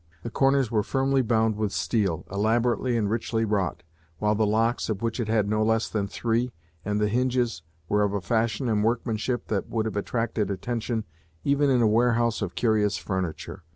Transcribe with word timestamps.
The 0.23 0.31
corners 0.31 0.71
were 0.71 0.81
firmly 0.81 1.21
bound 1.21 1.57
with 1.57 1.71
steel, 1.71 2.25
elaborately 2.31 2.97
and 2.97 3.07
richly 3.07 3.45
wrought, 3.45 3.83
while 4.17 4.33
the 4.33 4.47
locks, 4.47 4.89
of 4.89 5.03
which 5.03 5.19
it 5.19 5.27
had 5.27 5.47
no 5.47 5.61
less 5.61 5.87
than 5.87 6.07
three, 6.07 6.53
and 6.83 6.99
the 6.99 7.07
hinges, 7.07 7.61
were 7.87 8.01
of 8.01 8.13
a 8.13 8.19
fashion 8.21 8.67
and 8.67 8.83
workmanship 8.83 9.45
that 9.49 9.69
would 9.69 9.85
have 9.85 9.95
attracted 9.95 10.49
attention 10.49 11.03
even 11.43 11.69
in 11.69 11.83
a 11.83 11.87
warehouse 11.87 12.41
of 12.41 12.55
curious 12.55 12.97
furniture. 12.97 13.61